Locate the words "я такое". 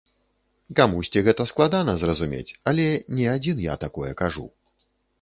3.73-4.11